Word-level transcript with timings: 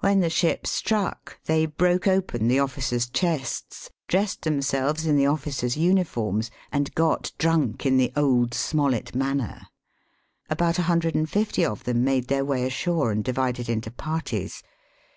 When 0.00 0.18
the 0.18 0.30
ship 0.30 0.66
struck, 0.66 1.38
they 1.44 1.64
broke 1.64 2.08
open 2.08 2.48
the 2.48 2.58
officers' 2.58 3.08
chests, 3.08 3.88
dressed 4.08 4.42
them 4.42 4.60
selves 4.60 5.06
in 5.06 5.14
the 5.14 5.28
officers' 5.28 5.76
uniforms, 5.76 6.50
and 6.72 6.92
got 6.96 7.30
drunk 7.38 7.86
in 7.86 7.96
the 7.96 8.12
old, 8.16 8.52
Smollett 8.52 9.14
manner. 9.14 9.68
About 10.50 10.80
a 10.80 10.90
hun 10.90 10.98
dred 10.98 11.14
and 11.14 11.30
fifty 11.30 11.64
of 11.64 11.84
them 11.84 12.02
made 12.02 12.26
their 12.26 12.44
way 12.44 12.66
ashore, 12.66 13.12
and 13.12 13.22
divided 13.22 13.68
into 13.68 13.92
parties. 13.92 14.60